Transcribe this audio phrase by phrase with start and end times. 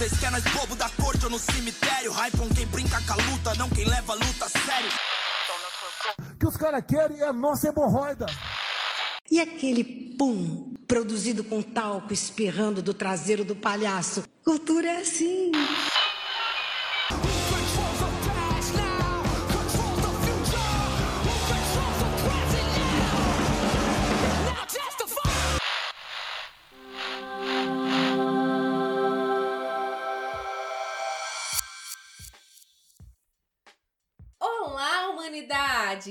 [0.00, 2.10] Vocês querem nós bobo da corte ou no cemitério?
[2.10, 4.90] Hypam quem brinca com a luta, não quem leva a luta a sério.
[6.38, 8.24] que os caras querem é a nossa hemorroida.
[9.30, 14.24] E aquele pum produzido com talco espirrando do traseiro do palhaço?
[14.42, 15.52] Cultura é assim.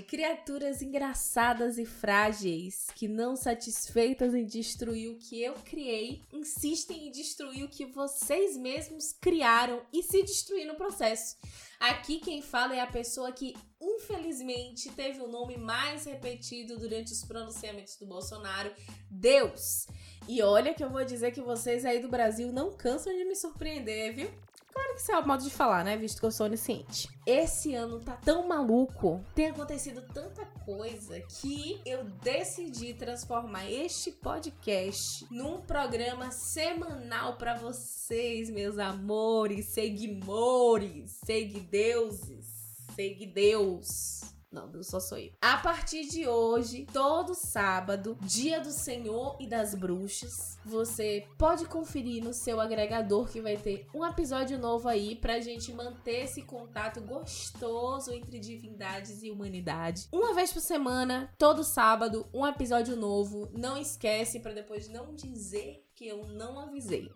[0.08, 7.12] Criaturas engraçadas e frágeis que, não satisfeitas em destruir o que eu criei, insistem em
[7.12, 11.36] destruir o que vocês mesmos criaram e se destruir no processo.
[11.80, 17.24] Aqui quem fala é a pessoa que, infelizmente, teve o nome mais repetido durante os
[17.24, 18.72] pronunciamentos do Bolsonaro:
[19.10, 19.88] Deus.
[20.28, 23.36] E olha que eu vou dizer que vocês aí do Brasil não cansam de me
[23.36, 24.30] surpreender, viu?
[24.72, 25.98] Claro que isso é o modo de falar, né?
[25.98, 27.10] Visto que eu sou onisciente.
[27.26, 35.26] Esse ano tá tão maluco, tem acontecido tanta coisa que eu decidi transformar este podcast
[35.32, 42.48] num programa semanal pra vocês, meus amores, seguimores, seguideuses,
[42.96, 44.39] seguideus.
[44.52, 45.32] Não, Deus só sou eu.
[45.42, 52.24] A partir de hoje, todo sábado, dia do Senhor e das Bruxas, você pode conferir
[52.24, 57.00] no seu agregador que vai ter um episódio novo aí pra gente manter esse contato
[57.02, 60.08] gostoso entre divindades e humanidade.
[60.12, 63.52] Uma vez por semana, todo sábado, um episódio novo.
[63.54, 67.08] Não esquece pra depois não dizer que eu não avisei.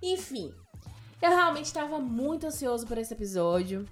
[0.00, 0.54] Enfim,
[1.20, 3.84] eu realmente estava muito ansioso por esse episódio.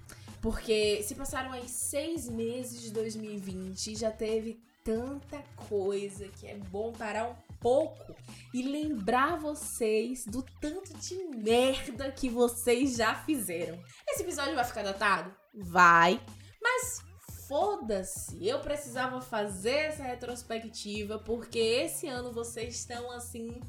[0.45, 6.55] Porque se passaram aí seis meses de 2020 e já teve tanta coisa que é
[6.55, 8.15] bom parar um pouco
[8.53, 13.83] e lembrar vocês do tanto de merda que vocês já fizeram.
[14.07, 15.33] Esse episódio vai ficar datado?
[15.51, 16.21] Vai.
[16.61, 17.01] Mas
[17.47, 23.59] foda-se, eu precisava fazer essa retrospectiva porque esse ano vocês estão assim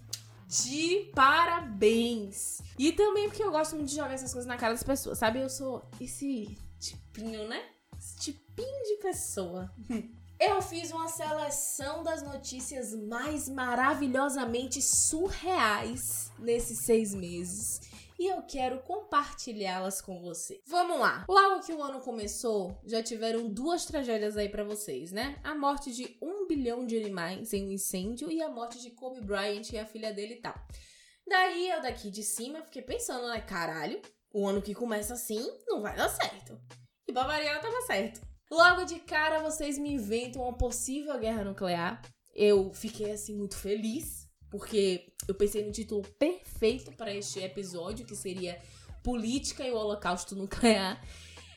[0.47, 2.61] de parabéns.
[2.79, 5.41] E também porque eu gosto muito de jogar essas coisas na cara das pessoas, sabe?
[5.41, 7.63] Eu sou esse tipinho, né?
[7.99, 9.71] Esse tipinho de pessoa.
[10.39, 17.81] Eu fiz uma seleção das notícias mais maravilhosamente surreais nesses seis meses.
[18.19, 20.63] E eu quero compartilhá-las com você.
[20.67, 21.25] Vamos lá.
[21.29, 25.39] Logo que o ano começou, já tiveram duas tragédias aí pra vocês, né?
[25.45, 29.21] A morte de um bilhão de animais em um incêndio e a morte de Kobe
[29.21, 30.55] Bryant e a filha dele e tal.
[31.27, 33.41] Daí eu daqui de cima fiquei pensando, né?
[33.41, 34.01] Caralho,
[34.37, 36.61] o ano que começa assim não vai dar certo.
[37.09, 38.21] E variar, tava certo.
[38.51, 42.03] Logo de cara, vocês me inventam uma possível guerra nuclear.
[42.35, 48.15] Eu fiquei assim muito feliz, porque eu pensei no título perfeito para este episódio, que
[48.15, 48.61] seria
[49.03, 51.03] Política e o Holocausto Nuclear.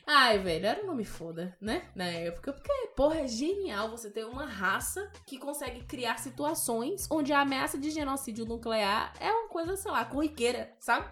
[0.06, 1.90] Ai, velho, era um nome foda, né?
[1.94, 2.50] Na época.
[2.54, 7.76] Porque, porra, é genial você ter uma raça que consegue criar situações onde a ameaça
[7.76, 11.10] de genocídio nuclear é uma coisa, sei lá, corriqueira, sabe?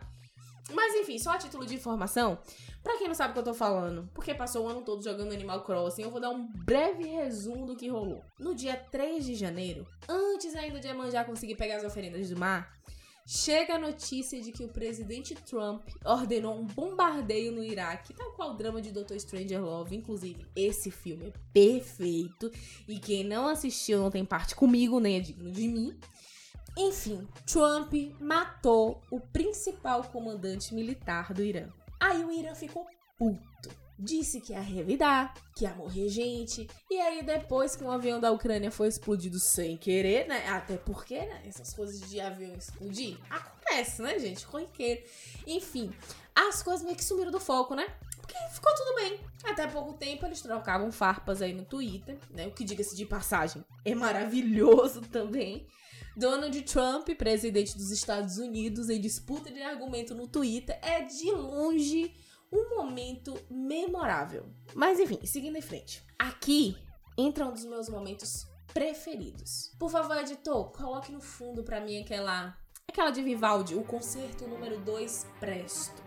[0.73, 2.39] Mas enfim, só a título de informação,
[2.83, 5.33] pra quem não sabe o que eu tô falando, porque passou o ano todo jogando
[5.33, 8.23] Animal Crossing, eu vou dar um breve resumo do que rolou.
[8.39, 12.79] No dia 3 de janeiro, antes ainda de Iemanjá conseguir pegar as oferendas do mar,
[13.27, 18.53] chega a notícia de que o presidente Trump ordenou um bombardeio no Iraque, tal qual
[18.53, 19.19] o drama de Dr.
[19.19, 19.95] Stranger Love.
[19.95, 22.51] Inclusive, esse filme é perfeito
[22.89, 25.99] e quem não assistiu não tem parte comigo, nem é digno de mim.
[26.77, 31.69] Enfim, Trump matou o principal comandante militar do Irã.
[32.01, 32.87] Aí o Irã ficou
[33.19, 33.71] puto.
[34.01, 36.69] Disse que ia revidar, que ia morrer gente.
[36.89, 40.47] E aí, depois que um avião da Ucrânia foi explodido sem querer, né?
[40.49, 41.43] Até porque, né?
[41.45, 44.47] Essas coisas de avião explodir acontece, né, gente?
[44.47, 45.03] Corriqueiro.
[45.45, 45.93] Enfim,
[46.33, 47.93] as coisas meio que sumiram do foco, né?
[48.21, 49.19] Porque ficou tudo bem.
[49.43, 52.47] Até pouco tempo eles trocavam farpas aí no Twitter, né?
[52.47, 55.67] O que, diga-se de passagem, é maravilhoso também.
[56.19, 62.13] Donald Trump, presidente dos Estados Unidos, em disputa de argumento no Twitter, é de longe
[62.51, 64.47] um momento memorável.
[64.75, 66.05] Mas enfim, seguindo em frente.
[66.19, 66.77] Aqui
[67.17, 69.73] entra um dos meus momentos preferidos.
[69.79, 74.81] Por favor, editor, coloque no fundo pra mim aquela aquela de Vivaldi, o concerto número
[74.81, 76.03] 2 Presto.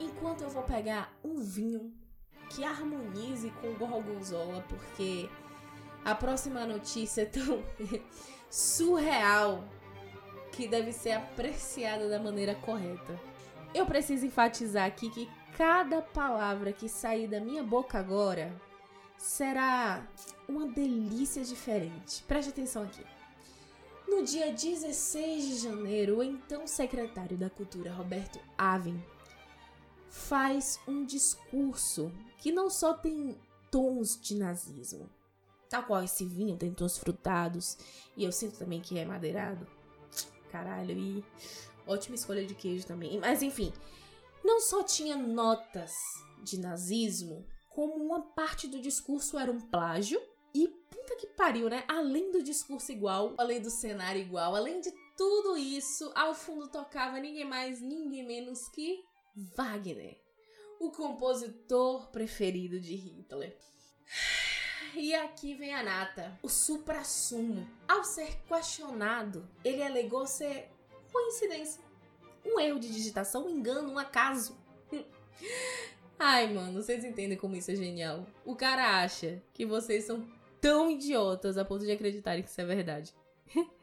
[0.00, 1.92] Enquanto eu vou pegar um vinho
[2.48, 5.28] que harmonize com o gorgonzola, porque
[6.02, 7.62] a próxima notícia é tão
[8.50, 9.64] surreal
[10.52, 13.18] que deve ser apreciada da maneira correta.
[13.74, 18.54] Eu preciso enfatizar aqui que cada palavra que sair da minha boca agora
[19.18, 20.06] será
[20.48, 22.22] uma delícia diferente.
[22.24, 23.04] Preste atenção aqui.
[24.08, 29.02] No dia 16 de janeiro, o então secretário da Cultura, Roberto Aven,
[30.08, 33.36] faz um discurso que não só tem
[33.70, 35.10] tons de nazismo,
[35.68, 37.76] tal qual esse vinho tem tons frutados,
[38.16, 39.66] e eu sinto também que é madeirado.
[40.50, 41.24] Caralho, e
[41.86, 43.18] ótima escolha de queijo também.
[43.18, 43.72] Mas enfim,
[44.44, 45.92] não só tinha notas
[46.42, 50.20] de nazismo, como uma parte do discurso era um plágio
[50.54, 51.84] e puta que pariu, né?
[51.86, 57.18] Além do discurso igual, além do cenário igual, além de tudo isso, ao fundo tocava
[57.18, 59.04] ninguém mais, ninguém menos que
[59.34, 60.18] Wagner,
[60.80, 63.58] o compositor preferido de Hitler.
[64.94, 67.66] E aqui vem a nata, o supra-sumo.
[67.86, 70.68] Ao ser questionado, ele alegou ser
[71.12, 71.82] coincidência,
[72.44, 74.56] um erro de digitação, um engano, um acaso.
[76.18, 78.26] Ai, mano, vocês entendem como isso é genial.
[78.44, 80.26] O cara acha que vocês são
[80.60, 83.14] tão idiotas a ponto de acreditarem que isso é verdade.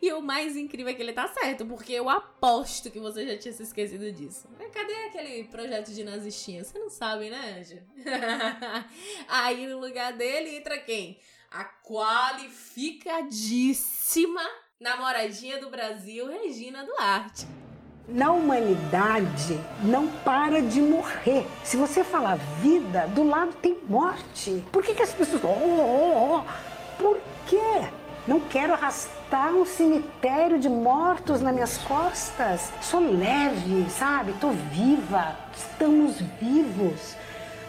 [0.00, 3.36] e o mais incrível é que ele tá certo, porque eu aposto que você já
[3.38, 4.48] tinha se esquecido disso.
[4.72, 6.64] Cadê aquele projeto de nazistinha?
[6.64, 7.84] Você não sabe, né, Anja?
[9.28, 11.18] Aí no lugar dele entra quem?
[11.50, 17.48] A qualificadíssima namoradinha do Brasil, Regina Duarte
[18.12, 21.46] na humanidade não para de morrer.
[21.62, 24.64] Se você falar vida, do lado tem morte.
[24.72, 25.42] Por que, que as pessoas.
[25.44, 27.00] Oh, oh, oh.
[27.00, 27.88] Por quê?
[28.26, 32.72] Não quero arrastar um cemitério de mortos nas minhas costas.
[32.80, 34.32] Sou leve, sabe?
[34.40, 35.36] Tô viva.
[35.56, 37.16] Estamos vivos.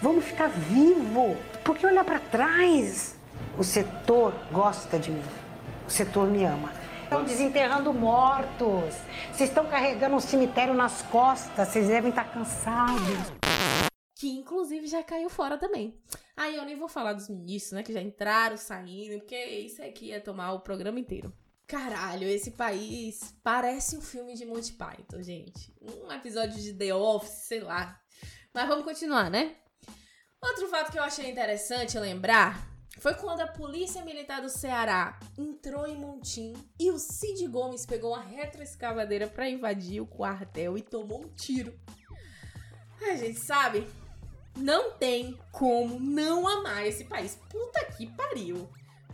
[0.01, 1.37] Vamos ficar vivo.
[1.63, 3.15] Porque olhar para trás,
[3.57, 5.23] o setor gosta de mim.
[5.87, 6.81] O setor me ama
[7.11, 8.95] estão desenterrando mortos.
[9.33, 11.67] Vocês estão carregando um cemitério nas costas.
[11.67, 13.33] Vocês devem estar cansados.
[14.15, 15.93] Que inclusive já caiu fora também.
[16.41, 17.83] Aí eu nem vou falar dos ministros, né?
[17.83, 21.31] Que já entraram, saindo, porque isso aqui ia tomar o programa inteiro.
[21.67, 25.71] Caralho, esse país parece um filme de Monty Python, gente.
[25.79, 28.01] Um episódio de The Office, sei lá.
[28.51, 29.55] Mas vamos continuar, né?
[30.43, 32.67] Outro fato que eu achei interessante lembrar
[32.97, 38.13] foi quando a Polícia Militar do Ceará entrou em Montim e o Cid Gomes pegou
[38.13, 41.79] uma retroescavadeira para invadir o quartel e tomou um tiro.
[42.99, 43.87] A gente sabe,
[44.61, 47.37] não tem como não amar esse país.
[47.49, 48.69] Puta que pariu.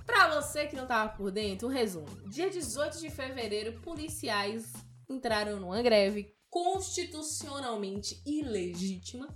[0.06, 2.08] Pra você que não tava por dentro, um resumo.
[2.30, 4.72] Dia 18 de fevereiro, policiais
[5.10, 9.28] entraram numa greve constitucionalmente ilegítima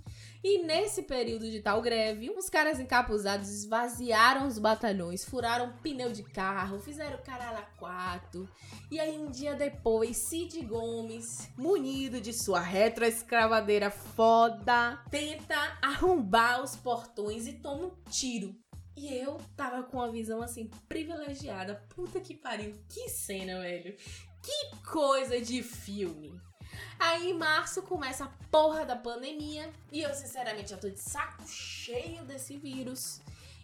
[0.44, 6.24] e nesse período de tal greve, uns caras encapuzados esvaziaram os batalhões, furaram pneu de
[6.24, 8.48] carro, fizeram caralho quatro.
[8.90, 16.74] E aí, um dia depois, Cid Gomes, munido de sua retroescravadeira foda, tenta arrombar os
[16.74, 18.54] portões e toma um tiro.
[18.96, 21.86] E eu tava com uma visão assim privilegiada.
[21.94, 23.96] Puta que pariu, que cena, velho.
[24.42, 26.38] Que coisa de filme.
[26.98, 31.46] Aí em março começa a porra da pandemia e eu sinceramente já tô de saco
[31.46, 33.20] cheio desse vírus.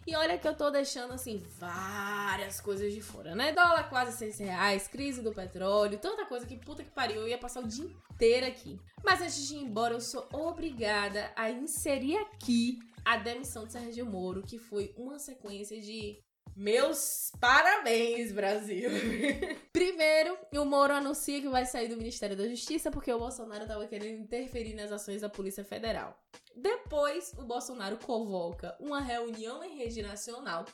[0.07, 3.51] E olha que eu tô deixando assim várias coisas de fora, né?
[3.51, 7.37] Dólar quase 6 reais, crise do petróleo, tanta coisa que puta que pariu, eu ia
[7.37, 8.79] passar o dia inteiro aqui.
[9.03, 14.05] Mas antes de ir embora, eu sou obrigada a inserir aqui a demissão de Sérgio
[14.05, 16.17] Moro, que foi uma sequência de
[16.55, 18.89] meus parabéns, Brasil!
[19.71, 23.87] Primeiro, o Moro anuncia que vai sair do Ministério da Justiça porque o Bolsonaro estava
[23.87, 26.17] querendo interferir nas ações da Polícia Federal.
[26.55, 30.65] Depois, o Bolsonaro convoca uma reunião em rede nacional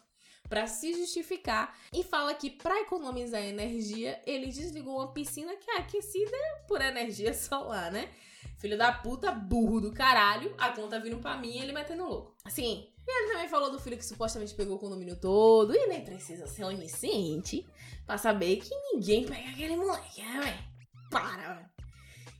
[0.49, 5.77] para se justificar e fala que para economizar energia, ele desligou uma piscina que é
[5.77, 8.09] aquecida por energia solar, né?
[8.57, 12.35] Filho da puta, burro do caralho, a conta vindo pra mim e ele metendo louco.
[12.43, 15.75] Assim, e ele também falou do filho que supostamente pegou o condomínio todo.
[15.75, 17.65] E nem precisa ser onisciente
[18.05, 20.75] pra saber que ninguém pega aquele moleque, né, velho?
[21.11, 21.69] Para,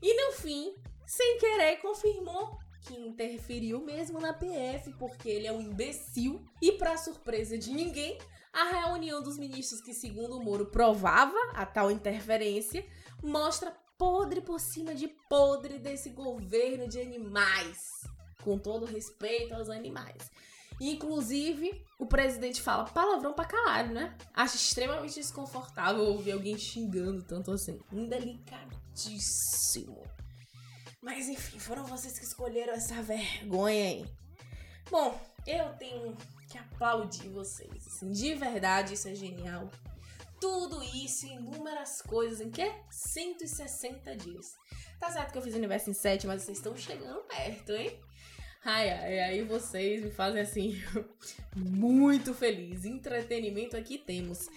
[0.01, 0.74] E no fim,
[1.05, 6.43] sem querer, confirmou que interferiu mesmo na PF, porque ele é um imbecil.
[6.62, 8.17] E para surpresa de ninguém,
[8.51, 12.86] a reunião dos ministros que, segundo o Moro, provava a tal interferência,
[13.24, 17.79] mostra podre por cima de podre desse governo de animais.
[18.46, 20.30] Com todo respeito aos animais.
[20.80, 24.16] Inclusive, o presidente fala palavrão pra caralho, né?
[24.34, 27.80] Acho extremamente desconfortável ouvir alguém xingando tanto assim.
[27.92, 30.04] Indelicadíssimo.
[31.02, 34.06] Mas enfim, foram vocês que escolheram essa vergonha aí.
[34.92, 36.16] Bom, eu tenho
[36.48, 37.88] que aplaudir vocês.
[37.88, 39.72] Assim, de verdade, isso é genial.
[40.40, 42.72] Tudo isso, inúmeras coisas, em que?
[42.92, 44.54] 160 dias.
[45.00, 47.98] Tá certo que eu fiz o universo em 7, mas vocês estão chegando perto, hein?
[48.67, 50.81] Ai, ai, aí vocês me fazem assim,
[51.55, 52.84] muito feliz.
[52.84, 54.50] Entretenimento aqui temos.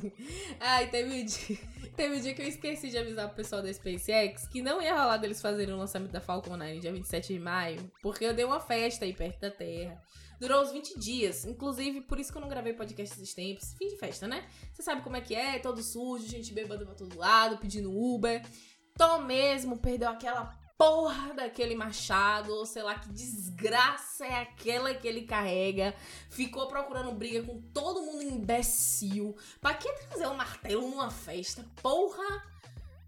[0.60, 1.58] ai, teve um, dia,
[1.96, 4.94] teve um dia que eu esqueci de avisar pro pessoal da SpaceX que não ia
[4.94, 8.44] rolar deles fazerem o lançamento da Falcon 9 dia 27 de maio, porque eu dei
[8.44, 10.02] uma festa aí perto da Terra.
[10.38, 11.46] Durou uns 20 dias.
[11.46, 13.72] Inclusive, por isso que eu não gravei podcast esses tempos.
[13.78, 14.46] Fim de festa, né?
[14.70, 18.42] Você sabe como é que é, todo sujo, gente bêbada pra todo lado, pedindo Uber.
[18.98, 25.08] Tom mesmo perdeu aquela porra daquele machado, ou sei lá que desgraça é aquela que
[25.08, 25.94] ele carrega.
[26.30, 29.36] Ficou procurando briga com todo mundo imbecil.
[29.60, 31.64] Pra que trazer um martelo numa festa?
[31.82, 32.56] Porra!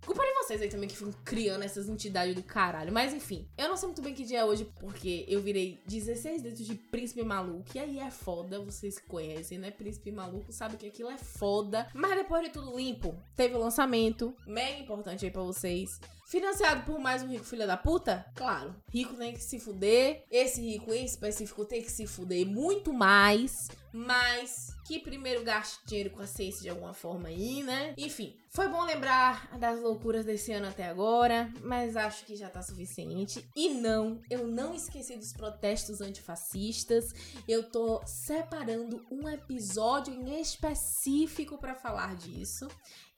[0.08, 2.90] Culpa de vocês aí também que ficam criando essas entidades do caralho.
[2.90, 6.40] Mas enfim, eu não sei muito bem que dia é hoje, porque eu virei 16
[6.40, 7.66] dedos de príncipe maluco.
[7.74, 9.70] E aí é foda, vocês conhecem, né?
[9.70, 11.86] Príncipe maluco, sabe que aquilo é foda.
[11.92, 16.00] Mas depois de tudo limpo, teve o lançamento, mega importante aí pra vocês.
[16.28, 18.26] Financiado por mais um rico filho da puta?
[18.34, 18.76] Claro.
[18.92, 20.26] Rico tem que se fuder.
[20.30, 23.70] Esse rico em específico tem que se fuder muito mais.
[23.90, 27.94] Mas que primeiro gaste dinheiro com a ciência de alguma forma aí, né?
[27.96, 32.62] Enfim, foi bom lembrar das loucuras desse ano até agora, mas acho que já tá
[32.62, 33.48] suficiente.
[33.56, 37.12] E não, eu não esqueci dos protestos antifascistas.
[37.46, 42.68] Eu tô separando um episódio em específico para falar disso.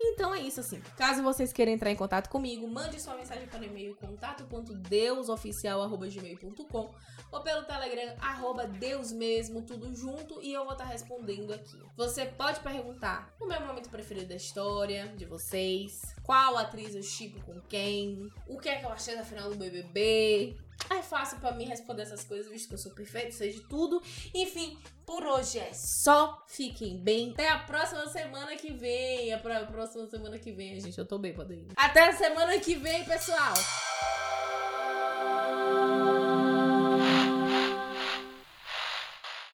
[0.02, 0.81] Então é isso, assim.
[0.97, 6.95] Caso vocês queiram entrar em contato comigo, mande sua mensagem para o e-mail contato.deusoficial.gmail.com
[7.33, 11.80] ou pelo Telegram, arroba Deus mesmo, tudo junto, e eu vou estar tá respondendo aqui.
[11.97, 17.40] Você pode perguntar o meu momento preferido da história, de vocês, qual atriz eu chipo
[17.45, 20.57] com quem, o que é que eu achei da final do BBB,
[20.88, 24.02] é fácil para mim responder essas coisas, visto que eu sou perfeito, sei de tudo.
[24.34, 26.44] Enfim, por hoje é só.
[26.46, 27.32] Fiquem bem.
[27.32, 29.32] Até a próxima semana que vem.
[29.32, 30.99] A próxima semana que vem, gente.
[30.99, 31.66] Eu tô bem, ir.
[31.76, 33.54] Até a semana que vem, pessoal.